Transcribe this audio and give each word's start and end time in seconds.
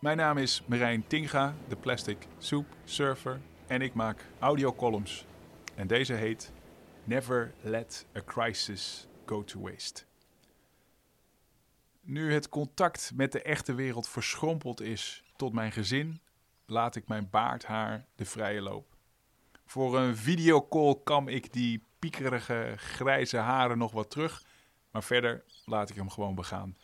Mijn 0.00 0.16
naam 0.16 0.38
is 0.38 0.62
Marijn 0.66 1.06
Tinga, 1.06 1.54
de 1.68 1.76
Plastic 1.76 2.26
Soup 2.38 2.66
Surfer. 2.84 3.40
En 3.66 3.80
ik 3.82 3.94
maak 3.94 4.24
audiocolumns. 4.38 5.26
En 5.74 5.86
deze 5.86 6.12
heet 6.12 6.52
Never 7.04 7.54
Let 7.60 8.06
a 8.16 8.20
Crisis 8.24 9.08
Go 9.26 9.44
to 9.44 9.60
Waste. 9.60 10.04
Nu 12.00 12.32
het 12.32 12.48
contact 12.48 13.12
met 13.14 13.32
de 13.32 13.42
echte 13.42 13.74
wereld 13.74 14.08
verschrompeld 14.08 14.80
is 14.80 15.24
tot 15.36 15.52
mijn 15.52 15.72
gezin, 15.72 16.20
laat 16.66 16.96
ik 16.96 17.08
mijn 17.08 17.30
baardhaar 17.30 18.06
de 18.14 18.24
vrije 18.24 18.60
loop. 18.60 18.96
Voor 19.66 19.98
een 19.98 20.16
videocall 20.16 21.00
kam 21.04 21.28
ik 21.28 21.52
die 21.52 21.84
piekerige 21.98 22.74
grijze 22.76 23.36
haren 23.36 23.78
nog 23.78 23.92
wat 23.92 24.10
terug, 24.10 24.42
maar 24.90 25.02
verder 25.02 25.44
laat 25.64 25.90
ik 25.90 25.96
hem 25.96 26.10
gewoon 26.10 26.34
begaan. 26.34 26.76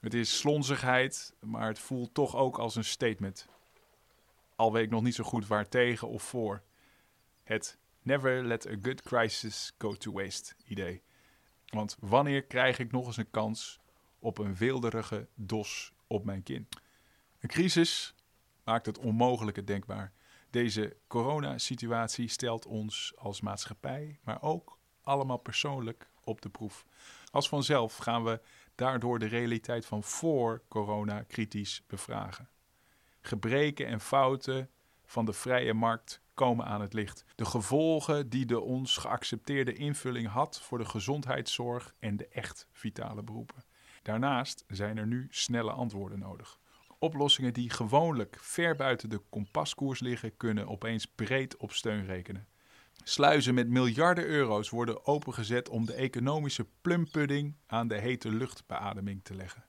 Het 0.00 0.14
is 0.14 0.38
slonzigheid, 0.38 1.34
maar 1.40 1.68
het 1.68 1.78
voelt 1.78 2.14
toch 2.14 2.36
ook 2.36 2.58
als 2.58 2.76
een 2.76 2.84
statement. 2.84 3.46
Al 4.56 4.72
weet 4.72 4.84
ik 4.84 4.90
nog 4.90 5.02
niet 5.02 5.14
zo 5.14 5.24
goed 5.24 5.46
waar 5.46 5.68
tegen 5.68 6.08
of 6.08 6.22
voor. 6.22 6.62
Het 7.42 7.78
never 8.02 8.44
let 8.44 8.66
a 8.66 8.76
good 8.82 9.02
crisis 9.02 9.74
go 9.78 9.94
to 9.94 10.12
waste 10.12 10.54
idee. 10.64 11.02
Want 11.66 11.96
wanneer 12.00 12.44
krijg 12.44 12.78
ik 12.78 12.92
nog 12.92 13.06
eens 13.06 13.16
een 13.16 13.30
kans 13.30 13.80
op 14.18 14.38
een 14.38 14.56
weelderige 14.56 15.28
dos 15.34 15.92
op 16.06 16.24
mijn 16.24 16.42
kin? 16.42 16.68
Een 17.40 17.48
crisis 17.48 18.14
maakt 18.64 18.86
het 18.86 18.98
onmogelijke 18.98 19.64
denkbaar. 19.64 20.12
Deze 20.50 20.96
coronasituatie 21.06 22.28
stelt 22.28 22.66
ons 22.66 23.12
als 23.16 23.40
maatschappij, 23.40 24.18
maar 24.22 24.42
ook 24.42 24.78
allemaal 25.02 25.36
persoonlijk 25.36 26.08
op 26.24 26.42
de 26.42 26.48
proef. 26.48 26.84
Als 27.30 27.48
vanzelf 27.48 27.96
gaan 27.96 28.24
we 28.24 28.40
daardoor 28.74 29.18
de 29.18 29.26
realiteit 29.26 29.86
van 29.86 30.02
voor 30.02 30.62
corona 30.68 31.22
kritisch 31.22 31.82
bevragen. 31.86 32.48
Gebreken 33.20 33.86
en 33.86 34.00
fouten 34.00 34.70
van 35.04 35.24
de 35.24 35.32
vrije 35.32 35.74
markt 35.74 36.20
komen 36.34 36.66
aan 36.66 36.80
het 36.80 36.92
licht. 36.92 37.24
De 37.34 37.44
gevolgen 37.44 38.28
die 38.28 38.46
de 38.46 38.60
ons 38.60 38.96
geaccepteerde 38.96 39.72
invulling 39.72 40.28
had 40.28 40.60
voor 40.60 40.78
de 40.78 40.84
gezondheidszorg 40.84 41.94
en 41.98 42.16
de 42.16 42.28
echt 42.28 42.66
vitale 42.72 43.22
beroepen. 43.22 43.64
Daarnaast 44.02 44.64
zijn 44.68 44.96
er 44.96 45.06
nu 45.06 45.26
snelle 45.30 45.72
antwoorden 45.72 46.18
nodig. 46.18 46.58
Oplossingen 46.98 47.54
die 47.54 47.70
gewoonlijk 47.70 48.36
ver 48.40 48.76
buiten 48.76 49.10
de 49.10 49.22
kompaskoers 49.30 50.00
liggen, 50.00 50.36
kunnen 50.36 50.68
opeens 50.68 51.06
breed 51.06 51.56
op 51.56 51.72
steun 51.72 52.04
rekenen. 52.04 52.48
Sluizen 53.04 53.54
met 53.54 53.68
miljarden 53.68 54.24
euro's 54.24 54.70
worden 54.70 55.06
opengezet 55.06 55.68
om 55.68 55.86
de 55.86 55.94
economische 55.94 56.66
plumpudding 56.80 57.56
aan 57.66 57.88
de 57.88 57.98
hete 57.98 58.28
luchtbeademing 58.28 59.24
te 59.24 59.34
leggen. 59.34 59.64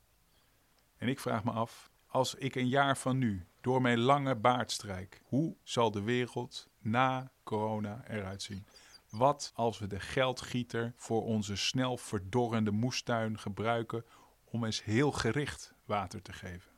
En 0.98 1.08
ik 1.08 1.20
vraag 1.20 1.44
me 1.44 1.52
af, 1.52 1.90
als 2.08 2.36
ik 2.36 2.56
een 2.56 2.68
jaar 2.68 2.98
van 2.98 3.18
nu 3.18 3.46
door 3.62 3.82
mijn 3.82 4.00
lange 4.00 4.36
baard 4.36 4.72
strijk, 4.72 5.22
hoe 5.23 5.56
zal 5.64 5.92
de 5.92 6.02
wereld 6.02 6.70
na 6.80 7.32
corona 7.44 8.04
eruit 8.08 8.42
zien? 8.42 8.66
Wat 9.10 9.52
als 9.56 9.80
we 9.80 9.88
de 9.88 10.00
geldgieter 10.00 10.94
voor 10.95 11.23
onze 11.23 11.56
snel 11.56 11.98
verdorrende 11.98 12.72
moestuin 12.72 13.40
gebruiken 13.40 14.06
om 14.44 14.66
eens 14.66 14.84
heel 14.84 15.12
gericht 15.12 15.73
water 15.86 16.22
te 16.22 16.34
geven? 16.34 16.72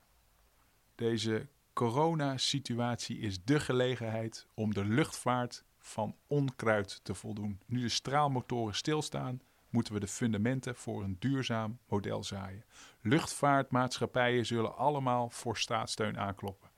Deze 0.95 1.47
coronasituatie 1.73 3.19
is 3.19 3.43
de 3.43 3.59
gelegenheid 3.59 4.47
om 4.53 4.73
de 4.73 4.85
luchtvaart 4.85 5.63
van 5.83 6.15
onkruid 6.27 6.99
te 7.03 7.13
voldoen. 7.13 7.59
Nu 7.65 7.81
de 7.81 7.89
straalmotoren 7.89 8.75
stilstaan, 8.75 9.41
moeten 9.69 9.93
we 9.93 9.99
de 9.99 10.07
fundamenten 10.07 10.75
voor 10.75 11.03
een 11.03 11.15
duurzaam 11.19 11.79
model 11.87 12.23
zaaien. 12.23 12.65
Luchtvaartmaatschappijen 13.01 14.45
zullen 14.45 14.77
allemaal 14.77 15.29
voor 15.29 15.57
staatssteun 15.57 16.19
aankloppen. 16.19 16.69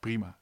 Prima. 0.00 0.38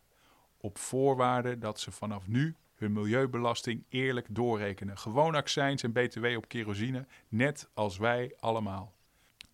Op 0.56 0.78
voorwaarde 0.78 1.58
dat 1.58 1.80
ze 1.80 1.90
vanaf 1.90 2.26
nu 2.26 2.56
hun 2.74 2.92
milieubelasting 2.92 3.84
eerlijk 3.88 4.26
doorrekenen. 4.30 4.98
Gewoon 4.98 5.34
accijns 5.34 5.82
en 5.82 5.92
btw 5.92 6.24
op 6.36 6.48
kerosine, 6.48 7.06
net 7.28 7.68
als 7.74 7.98
wij 7.98 8.36
allemaal. 8.40 8.94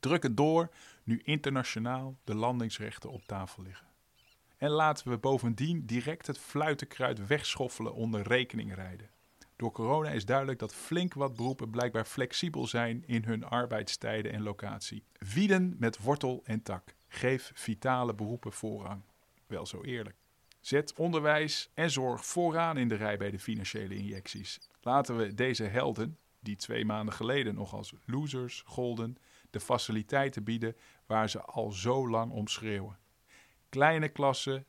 Druk 0.00 0.22
het 0.22 0.36
door 0.36 0.70
nu 1.02 1.20
internationaal 1.24 2.16
de 2.24 2.34
landingsrechten 2.34 3.10
op 3.10 3.22
tafel 3.26 3.62
liggen. 3.62 3.85
En 4.56 4.70
laten 4.70 5.08
we 5.08 5.18
bovendien 5.18 5.86
direct 5.86 6.26
het 6.26 6.38
fluitenkruid 6.38 7.26
wegschoffelen 7.26 7.94
onder 7.94 8.22
rekening 8.22 8.74
rijden. 8.74 9.10
Door 9.56 9.72
corona 9.72 10.10
is 10.10 10.24
duidelijk 10.24 10.58
dat 10.58 10.74
flink 10.74 11.14
wat 11.14 11.36
beroepen 11.36 11.70
blijkbaar 11.70 12.04
flexibel 12.04 12.66
zijn 12.66 13.04
in 13.06 13.24
hun 13.24 13.44
arbeidstijden 13.44 14.32
en 14.32 14.42
locatie. 14.42 15.04
Wieden 15.34 15.76
met 15.78 15.98
wortel 15.98 16.42
en 16.44 16.62
tak. 16.62 16.94
Geef 17.08 17.50
vitale 17.54 18.14
beroepen 18.14 18.52
voorrang. 18.52 19.02
Wel 19.46 19.66
zo 19.66 19.82
eerlijk. 19.82 20.16
Zet 20.60 20.94
onderwijs 20.96 21.70
en 21.74 21.90
zorg 21.90 22.26
vooraan 22.26 22.76
in 22.76 22.88
de 22.88 22.94
rij 22.94 23.16
bij 23.16 23.30
de 23.30 23.38
financiële 23.38 23.96
injecties. 23.96 24.60
Laten 24.80 25.16
we 25.16 25.34
deze 25.34 25.64
helden, 25.64 26.18
die 26.40 26.56
twee 26.56 26.84
maanden 26.84 27.14
geleden 27.14 27.54
nog 27.54 27.74
als 27.74 27.94
losers 28.04 28.62
golden, 28.66 29.16
de 29.50 29.60
faciliteiten 29.60 30.44
bieden 30.44 30.76
waar 31.06 31.30
ze 31.30 31.42
al 31.42 31.72
zo 31.72 32.08
lang 32.08 32.32
om 32.32 32.48
schreeuwen. 32.48 32.98
Kleine 33.68 34.08
klassen 34.08 34.66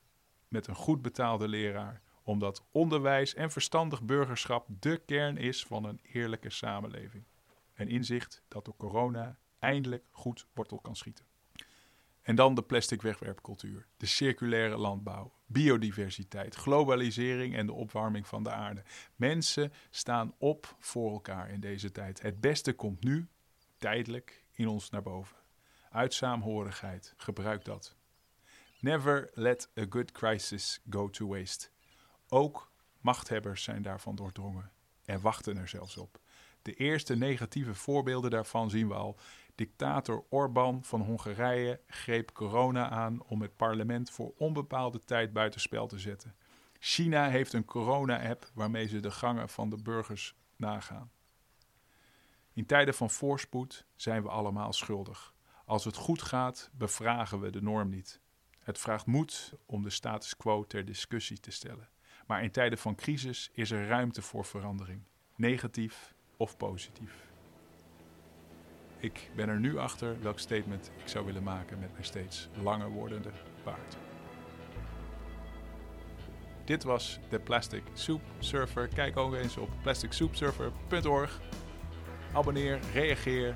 met 0.47 0.67
een 0.67 0.75
goed 0.75 1.01
betaalde 1.01 1.47
leraar, 1.47 2.01
omdat 2.23 2.65
onderwijs 2.71 3.33
en 3.33 3.51
verstandig 3.51 4.03
burgerschap 4.03 4.67
de 4.79 5.01
kern 5.05 5.37
is 5.37 5.65
van 5.65 5.83
een 5.83 5.99
eerlijke 6.03 6.49
samenleving. 6.49 7.23
Een 7.73 7.87
inzicht 7.87 8.43
dat 8.47 8.65
door 8.65 8.75
corona 8.77 9.37
eindelijk 9.59 10.03
goed 10.11 10.47
wortel 10.53 10.79
kan 10.79 10.95
schieten. 10.95 11.25
En 12.21 12.35
dan 12.35 12.55
de 12.55 12.63
plastic 12.63 13.01
wegwerpcultuur, 13.01 13.87
de 13.97 14.05
circulaire 14.05 14.77
landbouw, 14.77 15.33
biodiversiteit, 15.45 16.55
globalisering 16.55 17.55
en 17.55 17.65
de 17.65 17.73
opwarming 17.73 18.27
van 18.27 18.43
de 18.43 18.51
aarde. 18.51 18.83
Mensen 19.15 19.73
staan 19.89 20.33
op 20.37 20.75
voor 20.79 21.11
elkaar 21.11 21.49
in 21.49 21.59
deze 21.59 21.91
tijd. 21.91 22.21
Het 22.21 22.41
beste 22.41 22.73
komt 22.73 23.03
nu, 23.03 23.27
tijdelijk, 23.77 24.43
in 24.51 24.67
ons 24.67 24.89
naar 24.89 25.01
boven. 25.01 25.37
Uit 25.89 26.13
saamhorigheid, 26.13 27.13
gebruik 27.17 27.65
dat. 27.65 27.95
Never 28.79 29.29
let 29.33 29.69
a 29.77 29.85
good 29.89 30.11
crisis 30.11 30.81
go 30.89 31.09
to 31.09 31.27
waste. 31.27 31.69
Ook 32.29 32.71
machthebbers 33.01 33.63
zijn 33.63 33.81
daarvan 33.81 34.15
doordrongen 34.15 34.71
en 35.05 35.21
wachten 35.21 35.57
er 35.57 35.67
zelfs 35.67 35.97
op. 35.97 36.19
De 36.61 36.73
eerste 36.73 37.15
negatieve 37.15 37.75
voorbeelden 37.75 38.31
daarvan 38.31 38.69
zien 38.69 38.87
we 38.87 38.93
al. 38.93 39.19
Dictator 39.55 40.23
Orbán 40.29 40.83
van 40.83 41.01
Hongarije 41.01 41.81
greep 41.87 42.31
corona 42.31 42.89
aan 42.89 43.23
om 43.23 43.41
het 43.41 43.55
parlement 43.55 44.09
voor 44.09 44.33
onbepaalde 44.37 44.99
tijd 44.99 45.33
buitenspel 45.33 45.87
te 45.87 45.99
zetten. 45.99 46.35
China 46.79 47.29
heeft 47.29 47.53
een 47.53 47.65
corona-app 47.65 48.49
waarmee 48.53 48.87
ze 48.87 48.99
de 48.99 49.11
gangen 49.11 49.49
van 49.49 49.69
de 49.69 49.77
burgers 49.77 50.35
nagaan. 50.55 51.11
In 52.53 52.65
tijden 52.65 52.93
van 52.93 53.09
voorspoed 53.09 53.85
zijn 53.95 54.23
we 54.23 54.29
allemaal 54.29 54.73
schuldig. 54.73 55.33
Als 55.65 55.85
het 55.85 55.95
goed 55.95 56.21
gaat, 56.21 56.69
bevragen 56.73 57.39
we 57.39 57.49
de 57.49 57.61
norm 57.61 57.89
niet. 57.89 58.21
Het 58.67 58.77
vraagt 58.77 59.05
moed 59.05 59.53
om 59.65 59.83
de 59.83 59.89
status 59.89 60.37
quo 60.37 60.63
ter 60.63 60.85
discussie 60.85 61.39
te 61.39 61.51
stellen. 61.51 61.89
Maar 62.25 62.43
in 62.43 62.51
tijden 62.51 62.77
van 62.77 62.95
crisis 62.95 63.49
is 63.53 63.71
er 63.71 63.87
ruimte 63.87 64.21
voor 64.21 64.45
verandering, 64.45 65.01
negatief 65.35 66.13
of 66.37 66.57
positief. 66.57 67.13
Ik 68.97 69.31
ben 69.35 69.49
er 69.49 69.59
nu 69.59 69.77
achter 69.77 70.21
welk 70.21 70.39
statement 70.39 70.91
ik 70.97 71.07
zou 71.07 71.25
willen 71.25 71.43
maken 71.43 71.79
met 71.79 71.91
mijn 71.91 72.05
steeds 72.05 72.49
langer 72.61 72.89
wordende 72.89 73.31
baard. 73.63 73.97
Dit 76.65 76.83
was 76.83 77.19
de 77.29 77.39
Plastic 77.39 77.83
Soup 77.93 78.21
Surfer. 78.39 78.87
Kijk 78.87 79.17
ook 79.17 79.33
eens 79.33 79.57
op 79.57 79.69
plasticsoupsurfer.org. 79.81 81.41
Abonneer, 82.33 82.79
reageer 82.93 83.55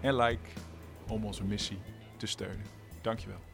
en 0.00 0.16
like 0.16 0.50
om 1.08 1.24
onze 1.24 1.44
missie 1.44 1.78
te 2.16 2.26
steunen. 2.26 2.66
Dankjewel. 3.02 3.47